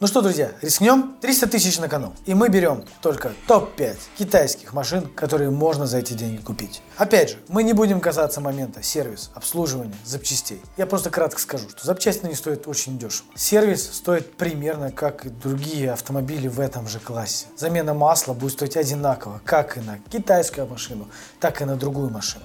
[0.00, 1.14] Ну что, друзья, рискнем?
[1.20, 2.14] 300 тысяч на кону.
[2.24, 6.80] И мы берем только топ-5 китайских машин, которые можно за эти деньги купить.
[6.96, 10.62] Опять же, мы не будем касаться момента сервис, обслуживания, запчастей.
[10.78, 13.28] Я просто кратко скажу, что запчасти не стоят очень дешево.
[13.34, 17.48] Сервис стоит примерно как и другие автомобили в этом же классе.
[17.58, 21.08] Замена масла будет стоить одинаково, как и на китайскую машину,
[21.40, 22.44] так и на другую машину.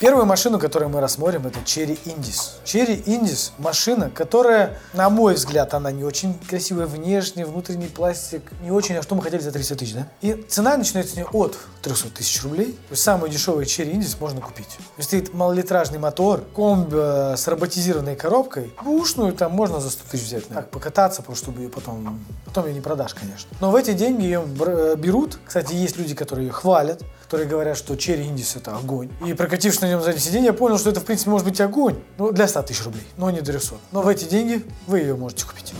[0.00, 2.62] Первую машину, которую мы рассмотрим, это Cherry Indis.
[2.64, 8.70] Cherry Indis– машина, которая, на мой взгляд, она не очень красивая внешне, внутренний пластик, не
[8.70, 10.08] очень, а что мы хотели за 300 тысяч, да?
[10.22, 12.72] И цена начинается не от 300 тысяч рублей.
[12.88, 14.68] То есть самый дешевый Cherry Indis можно купить.
[14.68, 20.24] То есть стоит малолитражный мотор, комб с роботизированной коробкой, бушную там можно за 100 тысяч
[20.24, 20.48] взять.
[20.48, 23.50] Так, покататься, просто чтобы ее потом, потом ее не продашь, конечно.
[23.60, 24.42] Но в эти деньги ее
[24.96, 25.38] берут.
[25.44, 29.08] Кстати, есть люди, которые ее хвалят, которые говорят, что Cherry Indis это огонь.
[29.24, 31.94] И прокатившись на нем заднее сиденье, я понял, что это, в принципе, может быть огонь.
[32.18, 33.76] Ну, для 100 тысяч рублей, но не 300.
[33.92, 35.72] Но в эти деньги вы ее можете купить.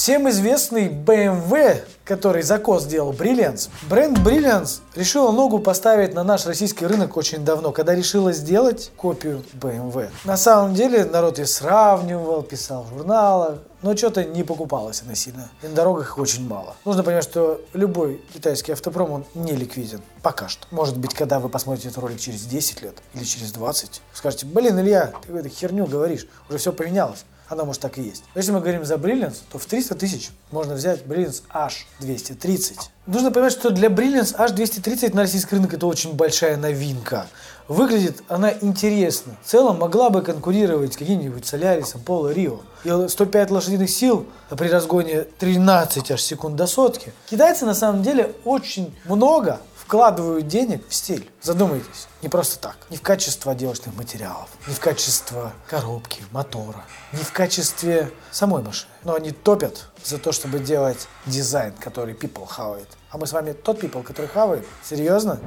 [0.00, 3.68] Всем известный BMW, который закос сделал Brilliance.
[3.82, 9.44] Бренд Brilliance решила ногу поставить на наш российский рынок очень давно, когда решила сделать копию
[9.52, 10.08] BMW.
[10.24, 15.50] На самом деле народ ее сравнивал, писал в журналах, но что-то не покупалось она сильно.
[15.62, 16.76] И на дорогах их очень мало.
[16.86, 20.00] Нужно понимать, что любой китайский автопром, он не ликвиден.
[20.22, 20.66] Пока что.
[20.70, 24.80] Может быть, когда вы посмотрите этот ролик через 10 лет или через 20, скажете, блин,
[24.80, 27.26] Илья, ты какую-то херню говоришь, уже все поменялось.
[27.50, 28.22] Оно может так и есть.
[28.34, 32.78] Но если мы говорим за Brilliance, то в 300 тысяч можно взять Brilliance H230.
[33.06, 37.26] Нужно понимать, что для Brilliance H230 на российский рынок это очень большая новинка.
[37.66, 39.36] Выглядит она интересно.
[39.42, 42.60] В целом могла бы конкурировать с каким-нибудь Солярисом, Поло, Рио.
[42.84, 47.12] И 105 лошадиных сил при разгоне 13 аж секунд до сотки.
[47.28, 49.58] Китайцы на самом деле очень много
[49.90, 51.28] вкладывают денег в стиль.
[51.42, 52.76] Задумайтесь, не просто так.
[52.90, 58.92] Не в качество отделочных материалов, не в качество коробки, мотора, не в качестве самой машины.
[59.02, 62.86] Но они топят за то, чтобы делать дизайн, который people хавает.
[63.10, 64.64] А мы с вами тот people, который хавает?
[64.84, 65.40] Серьезно?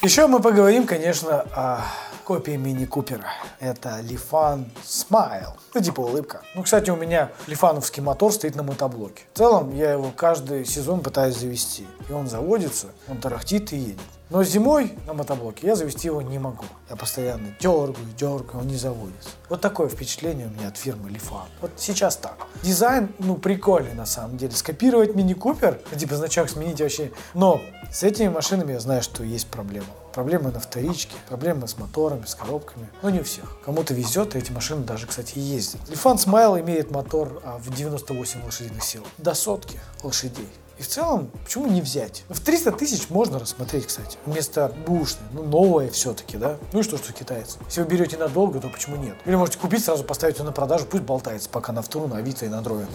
[0.00, 1.82] Еще мы поговорим, конечно, о
[2.26, 3.28] копии мини-купера.
[3.60, 5.54] Это Лифан Smile.
[5.74, 6.42] Ну, типа улыбка.
[6.56, 9.22] Ну, кстати, у меня лифановский мотор стоит на мотоблоке.
[9.32, 11.86] В целом, я его каждый сезон пытаюсь завести.
[12.08, 14.00] И он заводится, он тарахтит и едет.
[14.28, 16.64] Но зимой на мотоблоке я завести его не могу.
[16.90, 19.30] Я постоянно дергаю, дергаю, он не заводится.
[19.48, 21.46] Вот такое впечатление у меня от фирмы Лифан.
[21.60, 22.36] Вот сейчас так.
[22.62, 24.52] Дизайн, ну, прикольный на самом деле.
[24.52, 27.12] Скопировать мини-купер, типа значок сменить вообще.
[27.34, 27.60] Но
[27.92, 29.86] с этими машинами я знаю, что есть проблемы.
[30.12, 32.88] Проблемы на вторичке, проблемы с моторами, с коробками.
[33.02, 33.60] Но не у всех.
[33.64, 35.88] Кому-то везет, и эти машины даже, кстати, ездят.
[35.88, 39.06] Лифан Смайл имеет мотор а, в 98 лошадиных сил.
[39.18, 40.48] До сотки лошадей.
[40.78, 42.24] И в целом, почему не взять?
[42.28, 44.18] В 300 тысяч можно рассмотреть, кстати.
[44.26, 46.58] Вместо бушной, ну, новое все-таки, да?
[46.72, 47.58] Ну и что, что китайцы?
[47.64, 49.16] Если вы берете надолго, то почему нет?
[49.24, 52.44] Или можете купить, сразу поставить его на продажу, пусть болтается пока на вторую, на Авито
[52.44, 52.88] и на Андроид.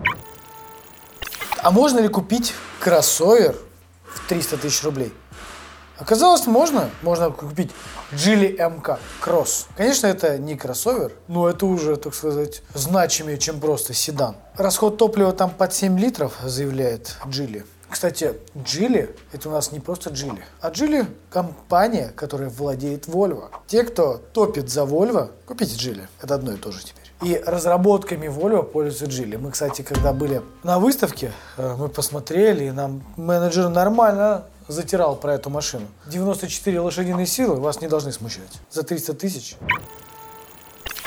[1.64, 3.58] А можно ли купить кроссовер
[4.06, 5.12] в 300 тысяч рублей?
[6.02, 6.90] Оказалось, можно.
[7.04, 7.70] Можно купить
[8.12, 9.68] Geely MK Cross.
[9.78, 14.36] Конечно, это не кроссовер, но это уже, так сказать, значимее, чем просто седан.
[14.58, 17.64] Расход топлива там под 7 литров, заявляет Geely.
[17.88, 23.50] Кстати, Geely– это у нас не просто Geely, а Geely– компания, которая владеет Volvo.
[23.68, 26.08] Те, кто топит за Volvo, купите Geely.
[26.20, 27.12] Это одно и то же теперь.
[27.22, 29.38] И разработками Volvo пользуется Geely.
[29.38, 35.36] Мы, кстати, когда были на выставке, э, мы посмотрели, и нам менеджер нормально затирал про
[35.36, 35.88] эту машину.
[36.08, 38.60] 94 лошадиные силы вас не должны смущать.
[38.70, 39.58] За 300 тысяч.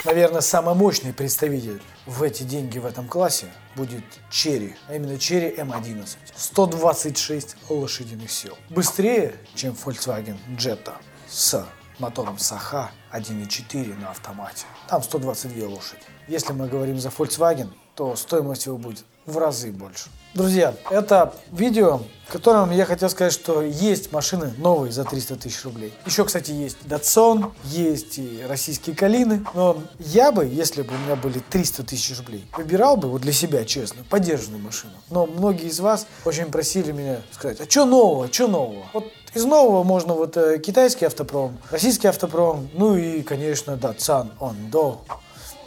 [0.04, 5.56] Наверное, самый мощный представитель в эти деньги в этом классе будет Cherry, а именно Cherry
[5.56, 6.06] M11.
[6.36, 8.58] 126 лошадиных сил.
[8.68, 10.92] Быстрее, чем Volkswagen Jetta
[11.26, 11.66] с
[11.98, 14.66] мотором Саха 1.4 на автомате.
[14.88, 16.02] Там 122 лошади.
[16.28, 20.08] Если мы говорим за Volkswagen, то стоимость его будет в разы больше.
[20.34, 25.64] Друзья, это видео, в котором я хотел сказать, что есть машины новые за 300 тысяч
[25.64, 25.92] рублей.
[26.06, 29.46] Еще, кстати, есть Datsun, есть и российские Калины.
[29.54, 33.32] Но я бы, если бы у меня были 300 тысяч рублей, выбирал бы вот для
[33.32, 34.94] себя, честно, поддержанную машину.
[35.08, 38.86] Но многие из вас очень просили меня сказать, а что нового, что нового?
[38.92, 44.98] Вот из нового можно вот э, китайский автопром, российский автопром, ну и, конечно, Datsun Ondo.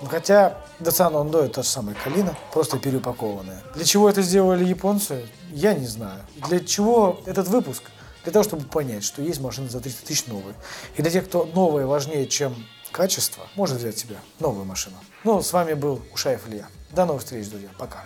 [0.05, 3.63] Хотя Datsun Ondo это же самая Калина, просто переупакованная.
[3.75, 6.21] Для чего это сделали японцы, я не знаю.
[6.47, 7.83] Для чего этот выпуск?
[8.23, 10.55] Для того, чтобы понять, что есть машины за 300 тысяч новые.
[10.97, 12.55] И для тех, кто новое важнее, чем
[12.91, 14.97] качество, может взять себе новую машину.
[15.23, 16.67] Ну, с вами был Ушаев Илья.
[16.91, 17.69] До новых встреч, друзья.
[17.77, 18.03] Пока.